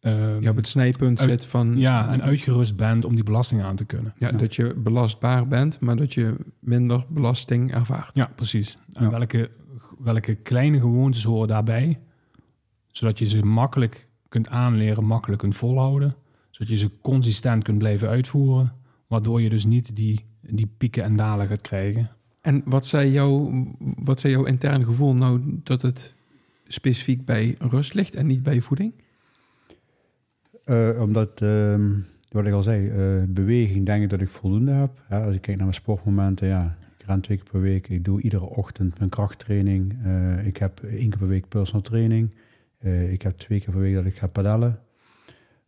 [0.00, 1.76] eh, Ja, op het snijpunt Uit- zit van...
[1.78, 4.14] ja, en uitgerust bent om die belasting aan te kunnen.
[4.18, 8.10] Ja, dat je belastbaar bent, maar dat je minder belasting ervaart.
[8.14, 8.78] Ja, precies.
[8.92, 9.10] En Ja.
[9.10, 9.50] welke,
[9.98, 12.00] welke kleine gewoontes horen daarbij?
[12.86, 16.14] Zodat je ze makkelijk kunt aanleren, makkelijk kunt volhouden.
[16.54, 18.72] Zodat je ze consistent kunt blijven uitvoeren.
[19.06, 22.10] Waardoor je dus niet die, die pieken en dalen gaat krijgen.
[22.40, 26.14] En wat zei, jouw, wat zei jouw interne gevoel nou dat het
[26.66, 28.92] specifiek bij rust ligt en niet bij voeding?
[30.64, 31.90] Eh, omdat, ehm,
[32.30, 35.02] wat ik al zei, eh, beweging denk ik dat ik voldoende heb.
[35.10, 37.88] Ja, als ik kijk naar mijn sportmomenten, ja, ik ren twee keer per week.
[37.88, 39.96] Ik doe iedere ochtend mijn krachttraining.
[40.04, 42.30] Eh, ik heb één keer per week personal training.
[42.78, 44.78] Eh, ik heb twee keer per week dat ik ga padellen.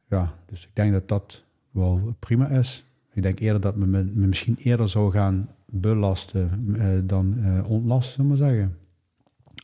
[0.08, 2.84] Ja, dus ik denk dat dat wel prima is.
[3.12, 8.12] Ik denk eerder dat me, me misschien eerder zou gaan belasten eh, dan eh, ontlasten,
[8.12, 8.76] zullen maar zeggen.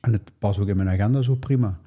[0.01, 1.79] En het past ook in mijn agenda zo prima.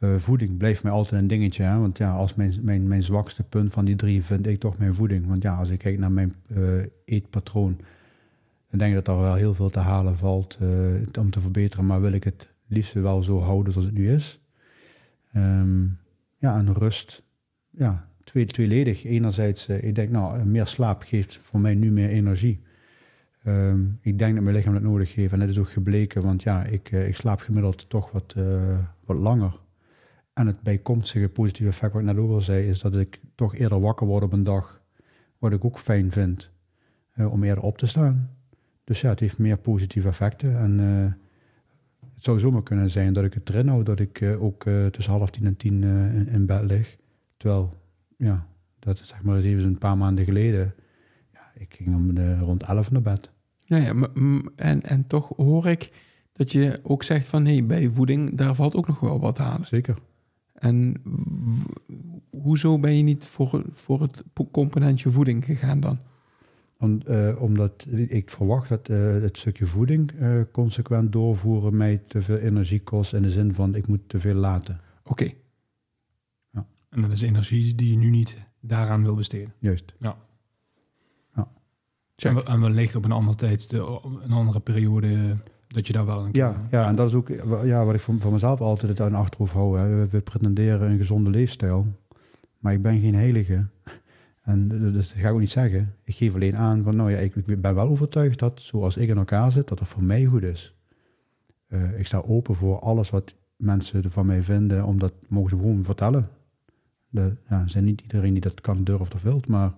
[0.00, 1.64] Eh, voeding blijft mij altijd een dingetje.
[1.64, 4.94] Want ja, als mijn, mijn, mijn zwakste punt van die drie vind ik toch mijn
[4.94, 5.26] voeding.
[5.26, 7.80] Want ja, als ik kijk naar mijn eh, eetpatroon,
[8.70, 11.86] dan denk ik dat er wel heel veel te halen valt eh, om te verbeteren.
[11.86, 14.40] Maar wil ik het liefst wel zo houden zoals het nu is.
[15.32, 15.84] Ehm,
[16.38, 17.22] ja, en rust.
[17.80, 19.04] Ja, twee, tweeledig.
[19.04, 22.60] Enerzijds, eh, ik denk nou, meer slaap geeft voor mij nu meer energie.
[23.44, 25.32] Ehm, ik denk dat mijn lichaam dat nodig heeft.
[25.32, 28.78] En dat is ook gebleken, want ja, ik, eh, ik slaap gemiddeld toch wat, eh,
[29.04, 29.60] wat langer.
[30.32, 33.54] En het bijkomstige positieve effect, wat ik net ook al zei, is dat ik toch
[33.54, 34.80] eerder wakker word op een dag.
[35.38, 36.50] Wat ik ook fijn vind,
[37.12, 38.30] eh, om eerder op te staan.
[38.84, 40.56] Dus ja, het heeft meer positieve effecten.
[40.56, 41.12] En eh,
[42.20, 44.86] het zou zomaar kunnen zijn dat ik het erin hou, dat ik eh, ook eh,
[44.86, 46.96] tussen half tien en tien eh, in bed lig.
[47.40, 47.74] Terwijl,
[48.16, 48.46] ja,
[48.78, 50.74] dat is zeg maar eens even een paar maanden geleden.
[51.32, 53.30] Ja, ik ging om de, rond elf naar bed.
[53.58, 54.08] Ja, ja maar,
[54.56, 55.92] en, en toch hoor ik
[56.32, 57.46] dat je ook zegt van...
[57.46, 59.66] hé, bij voeding, daar valt ook nog wel wat halen.
[59.66, 59.98] Zeker.
[60.52, 61.02] En
[62.30, 65.98] hoezo ben je niet voor, voor het po- componentje voeding gegaan dan?
[66.78, 72.22] Om, eh, omdat ik verwacht dat eh, het stukje voeding eh, consequent doorvoeren mij te
[72.22, 73.12] veel energie kost.
[73.12, 74.80] In de zin van ik moet te veel laten.
[75.04, 75.32] Oké,
[76.90, 79.52] En dat is energie die je nu niet daaraan wil besteden.
[79.58, 79.92] Juist.
[82.16, 82.30] check.
[82.30, 85.32] En, we- en wellicht op een andere tijd, de- een andere periode
[85.68, 87.28] dat je daar wel een keer- Ja, ja, en dat is ook
[87.64, 89.78] ja, wat ik voor, voor mezelf altijd aan achterhoofd hou.
[89.78, 90.08] Hè.
[90.08, 91.86] We, pretenderen een gezonde leefstijl,
[92.58, 93.66] maar ik ben geen heilige.
[94.40, 95.94] En dus dat ga ik ook niet zeggen.
[96.04, 99.08] Ik geef alleen aan van, nou ja, ik, ik ben wel overtuigd dat zoals ik
[99.08, 100.74] in elkaar zit, dat dat voor mij goed is.
[101.66, 105.84] Eh, ik sta open voor alles wat mensen van mij vinden, omdat mogen ze gewoon
[105.84, 106.28] vertellen.
[107.10, 109.72] De, ja, er zijn niet iedereen die dat kan, durft of wilt, maar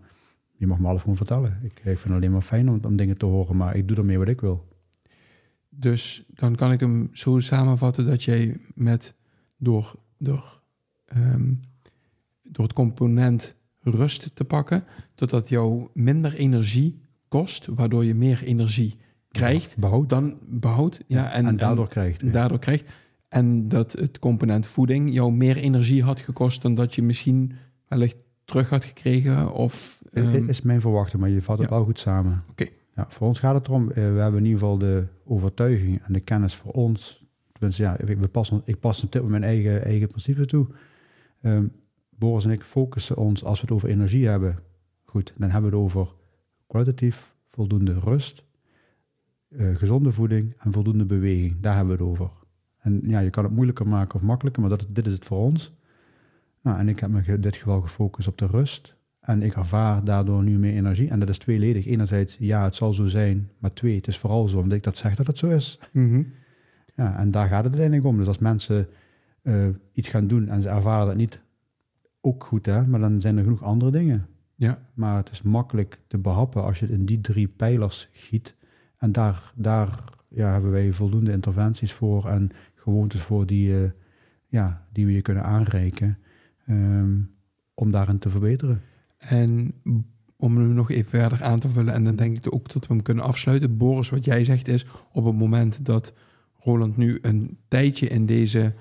[0.53, 1.59] je mag me alles gewoon vertellen.
[1.63, 3.97] Ik, ik vind het alleen maar fijn om, om dingen te horen, maar ik doe
[3.97, 4.69] ermee wat ik wil.
[5.69, 9.15] Dus dan kan ik hem zo samenvatten dat jij met
[9.57, 10.61] door, door,
[11.05, 11.53] ehm,
[12.43, 18.43] door het component rust te pakken, dat dat jou minder energie kost, waardoor je meer
[18.43, 18.97] energie
[19.31, 21.01] krijgt, Behoud dan behoudt.
[21.07, 22.23] Ja, en, en, daardoor krijgt.
[22.23, 22.91] en daardoor krijgt.
[23.33, 27.53] En dat het component voeding jou meer energie had gekost dan dat je misschien
[27.89, 29.53] wellicht terug had gekregen.
[29.53, 31.75] Of, ehm, is mijn verwachting, maar je vat het ja.
[31.75, 32.45] wel goed samen.
[32.51, 32.67] Oké.
[32.97, 36.13] Ja, voor ons gaat het erom, eh, we hebben in ieder geval de overtuiging en
[36.13, 37.25] de kennis voor ons.
[37.53, 40.67] Tenminste, ja, we passen, ik pas op dit moment mijn eigen, eigen principe toe.
[41.41, 41.67] Ehm,
[42.09, 44.59] Boris en ik focussen ons, als we het over energie hebben,
[45.05, 46.15] goed, dan hebben we het over
[46.67, 48.45] kwalitatief voldoende rust,
[49.49, 51.61] eh, gezonde voeding en voldoende beweging.
[51.61, 52.41] Daar hebben we het over.
[52.83, 55.39] En ja, je kan het moeilijker maken of makkelijker, maar dat, dit is het voor
[55.39, 55.73] ons.
[56.63, 58.97] Nou, en ik heb me in dit geval gefocust op de rust.
[59.21, 61.09] En ik ervaar daardoor nu meer energie.
[61.09, 61.87] En dat is tweeledig.
[61.87, 63.51] Enerzijds, ja, het zal zo zijn.
[63.59, 65.81] Maar twee, het is vooral zo omdat ik dat zeg dat het zo is.
[65.93, 66.23] mhm.
[66.95, 68.17] Ja, en daar gaat het uiteindelijk om.
[68.17, 68.89] Dus als mensen
[69.43, 71.41] eh, iets gaan doen en ze ervaren dat niet,
[72.21, 72.87] ook goed hè.
[72.87, 74.27] Maar dan zijn er genoeg andere dingen.
[74.55, 78.57] Ja, Maar het is makkelijk te behappen als je het in die drie pijlers giet.
[78.99, 82.51] En daar, daar ja, hebben wij voldoende interventies voor en
[82.83, 83.91] gewoontes voor die, eh,
[84.47, 86.19] ja, die we je kunnen aanreiken.
[86.67, 87.21] ehm,
[87.75, 88.81] om daarin te verbeteren.
[89.19, 89.75] En
[90.37, 92.95] om hem nog even verder aan te vullen, en dan denk ik ook dat we
[92.95, 93.77] hem kunnen afsluiten.
[93.77, 96.15] Boris, wat jij zegt is, op het moment dat
[96.59, 98.75] Roland nu een tijdje in deze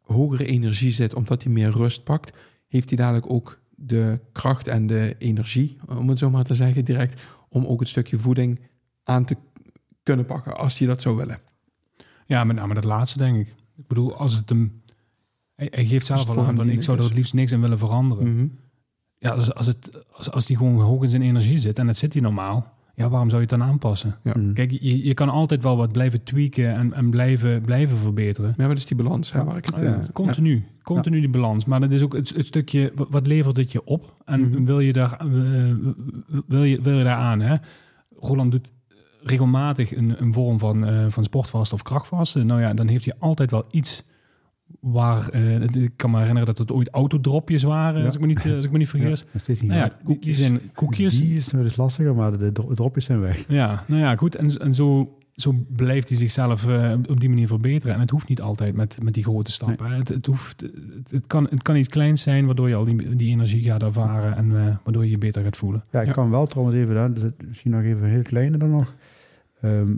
[0.00, 2.36] hogere energie zit, omdat hij meer rust pakt,
[2.68, 6.84] heeft hij dadelijk ook de kracht en de energie, om het zo maar te zeggen,
[6.84, 8.60] direct, om ook het stukje voeding
[9.02, 9.36] aan te
[10.02, 11.38] kunnen pakken, als hij dat zou willen.
[12.30, 13.48] Ja, met name dat laatste, denk ik.
[13.76, 14.82] Ik bedoel, als het hem...
[15.54, 17.78] Hij, hij geeft zelf al aan van, ik zou er het liefst niks in willen
[17.78, 18.34] veranderen.
[18.34, 18.46] Mhm.
[19.18, 21.96] Ja, als, als, het, als, als die gewoon hoog in zijn energie zit, en dat
[21.96, 22.78] zit hij normaal...
[22.94, 24.16] Ja, waarom zou je het dan aanpassen?
[24.22, 24.34] Ja.
[24.38, 24.52] Mm.
[24.54, 28.48] Kijk, je, je kan altijd wel wat blijven tweaken en, en blijven, blijven verbeteren.
[28.50, 29.74] Ja, maar dat is die balans hè, waar ik het...
[29.74, 30.00] Oh, ja.
[30.00, 31.64] eh, Continu, continu die balans.
[31.64, 34.16] Maar dat is ook het, het stukje, wat, wat levert het je op?
[34.24, 34.64] En Mhm.
[34.64, 35.26] wil, je daar, eh,
[36.46, 37.40] wil, je, wil je daar aan?
[37.40, 37.56] Hè?
[38.18, 38.72] Roland doet
[39.22, 42.46] regelmatig een, een vorm van, eh, van sportvast of krachtvasten.
[42.46, 44.04] Nou ja, dan heeft hij altijd wel iets
[44.80, 45.28] waar...
[45.28, 48.06] eh, ik kan me herinneren dat het ooit autodropjes waren, Ja.
[48.06, 49.20] als, ik me niet, eh, als ik me niet vergis.
[49.20, 51.20] Ja, nog steeds niet nou ja, die zijn koekjes.
[51.20, 53.44] Die is dus lastiger, maar de dro- dropjes zijn weg.
[53.48, 54.34] Ja, nou ja, goed.
[54.36, 57.94] En, en zo, zo blijft hij zichzelf eh, op die manier verbeteren.
[57.94, 59.90] En het hoeft niet altijd met, met die grote stappen.
[59.90, 63.16] Het, het, hoeft, het, het kan, het kan iets kleins zijn, waardoor je al die,
[63.16, 65.84] die energie gaat ervaren en eh, waardoor je je beter gaat voelen.
[65.90, 68.94] Ja, ik kan wel trouwens even, het- misschien nog even een heel kleine dan nog.
[69.60, 69.96] Ehm,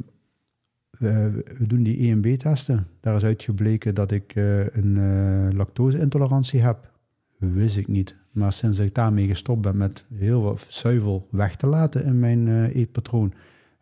[0.90, 2.86] we, we doen die EMB-testen.
[3.00, 6.90] Daar is uitgebleken dat ik eh, een eh, lactose-intolerantie heb.
[7.38, 8.16] Wist ik niet.
[8.32, 12.48] Maar sinds ik daarmee gestopt ben met heel wat zuivel weg te laten in mijn
[12.48, 13.32] eh, eetpatroon,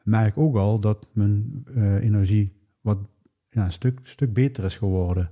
[0.02, 2.98] merk ik ook al dat mijn eh, energie wat
[3.50, 5.30] ja, een stuk, stuk beter is geworden.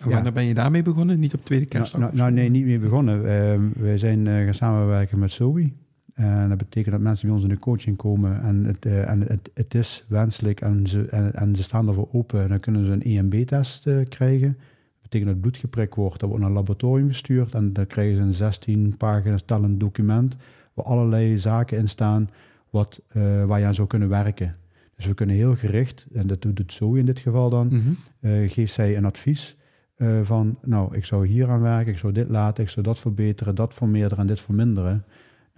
[0.00, 1.20] En wanneer ben je daarmee begonnen?
[1.20, 2.00] Niet op tweede kerstdag?
[2.00, 3.28] Nou, of nou, nee, niet meer begonnen.
[3.28, 5.72] Ehm, wij zijn eh, gaan samenwerken met Zoe.
[6.14, 9.20] En dat betekent dat mensen bij ons in de coaching komen en het, eh, en
[9.20, 12.42] het, het is wenselijk en ze, en, en ze staan ervoor open.
[12.42, 14.48] En dan kunnen ze een EMB-test eh, krijgen.
[14.48, 16.20] Dat betekent dat het bloed geprikt wordt.
[16.20, 20.36] Dat wordt naar een laboratorium gestuurd en dan krijgen ze een 16 pagina's tellend document
[20.74, 22.30] waar allerlei zaken in staan
[22.70, 24.54] wat, eh, waar je aan zou kunnen werken.
[24.94, 28.50] Dus we kunnen heel gericht, en dat doet doet Zoe in dit geval dan, eh,
[28.50, 29.56] geeft zij een advies
[29.96, 32.98] eh, van, nou, ik zou hier aan werken, ik zou dit laten, ik zou dat
[32.98, 35.04] verbeteren, dat vermeerderen en dit verminderen.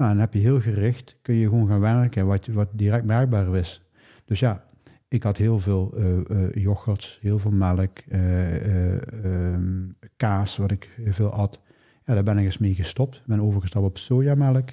[0.03, 3.05] Nou, en dan heb je heel gericht, kun je gewoon gaan werken wat, wat direct
[3.05, 3.83] merkbaar is.
[4.25, 4.65] Dus ja,
[5.09, 10.71] ik had heel veel eh eh, yoghurt, heel veel melk, eh, eh, ehm, kaas, wat
[10.71, 11.61] ik veel at.
[12.07, 13.23] Ja, daar ben ik eens mee gestopt.
[13.27, 14.69] Ben overgestapt op sojamelk.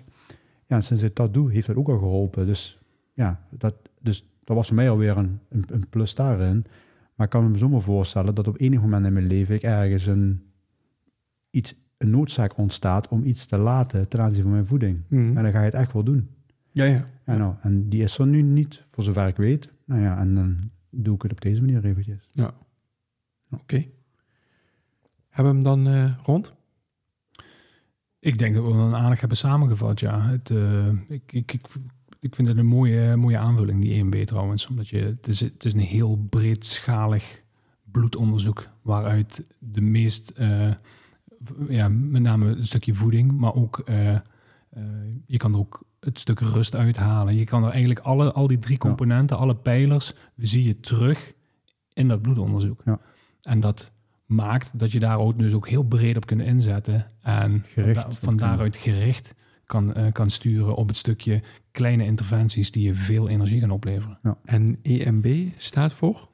[0.67, 2.45] Ja, en sinds ik dat doe, heeft dat ook al geholpen.
[2.45, 2.79] Dus
[3.13, 6.65] ja, dat, dus dat was voor mij alweer een, een, een plus daarin.
[7.15, 10.05] Maar ik kan me zomaar voorstellen dat op enig moment in mijn leven ik ergens
[10.05, 10.43] een,
[11.51, 15.01] iets, een noodzaak ontstaat om iets te laten ten aanzien van mijn voeding.
[15.07, 15.37] Mhm.
[15.37, 16.29] En dan ga je het echt wel doen.
[16.71, 17.09] Ja, ja.
[17.25, 19.69] Ja, nou, en die is er nu niet, voor zover ik weet.
[19.85, 22.29] Nou ja, en dan doe ik het op deze manier eventjes.
[23.51, 23.85] Oké.
[25.29, 26.53] Hebben we hem dan eh, rond?
[28.19, 30.21] Ik denk dat we hem aardig hebben samengevat, ja.
[30.21, 31.67] Het, eh, ik, ik, ik,
[32.19, 34.67] ik vind het een mooie, mooie aanvulling, die EMB trouwens.
[34.67, 37.43] Omdat je, het, is, het is een heel breedschalig
[37.83, 40.73] bloedonderzoek waaruit de meest, eh,
[41.69, 44.21] ja, met name een stukje voeding, maar ook, eh, eh,
[45.25, 47.37] je kan er ook het stuk rust uithalen.
[47.37, 48.79] Je kan er eigenlijk alle, al die drie Ja.
[48.87, 51.33] componenten, alle pijlers, zie je terug
[51.93, 52.81] in dat bloedonderzoek.
[52.85, 52.99] Ja.
[53.41, 53.91] En dat
[54.25, 57.05] maakt dat je daar ook dus ook heel breed op kunt inzetten.
[57.21, 62.71] En Gericht van, da- daaruit gericht kan, eh, kan sturen op het stukje kleine interventies
[62.71, 64.19] die je veel energie gaan opleveren.
[64.43, 66.27] En EMB staat voor?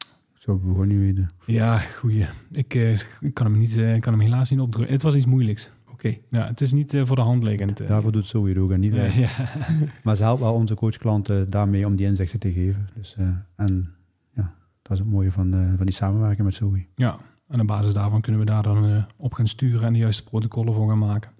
[0.46, 1.30] Zo we gewoon niet weten.
[1.46, 2.26] Ja, goeie.
[2.52, 4.94] Ik, eh, ik kan hem, niet, eh, ik kan hem helaas niet opdrukken.
[4.94, 5.72] Het was iets moeilijks.
[5.92, 6.18] Oké.
[6.30, 7.88] Ja, het is niet eh, voor de hand liggend.
[7.88, 9.20] Daarvoor doet Zoe het ook en niet ja, wij.
[9.20, 9.30] ja.
[10.04, 12.90] Maar ze helpt wel onze coachklanten daarmee om die inzichten te geven.
[12.96, 13.94] Dus, eh, en
[14.34, 16.86] ja, dat is het mooie van, eh, van die samenwerking met Zoe.
[16.96, 20.00] ja, en op basis daarvan kunnen we daar dan eh, op gaan sturen en de
[20.00, 21.32] juiste protocollen voor gaan maken.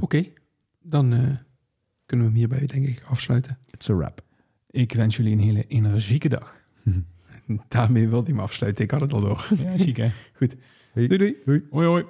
[0.00, 0.24] Oké.
[0.82, 1.18] Dan eh,
[2.06, 3.58] kunnen we hem hierbij denk ik afsluiten.
[3.70, 4.24] It's a wrap.
[4.70, 6.56] Ik wens jullie een hele energieke dag.
[7.68, 8.84] Daarmee wilde hij me afsluiten.
[8.84, 9.48] Ik had het al door.
[9.56, 10.10] Ja, hè?
[11.06, 11.62] Doei doei.
[11.70, 12.04] Hoi hoi.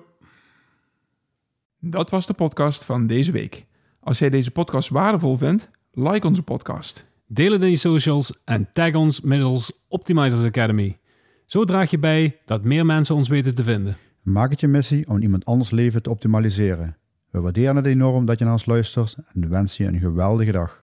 [1.81, 3.67] Dat was de podcast van deze week.
[4.01, 7.07] Als jij deze podcast waardevol vindt, like onze podcast.
[7.27, 10.99] Deel het in je socials en tag ons middels Optimizers Academy.
[11.45, 13.97] Zo draag je bij dat meer mensen ons weten te vinden.
[14.23, 16.97] Maak het je missie om iemand anders leven te optimaliseren.
[17.31, 20.85] We waarderen het enorm dat je naar ons luistert en wensen je een geweldige dag.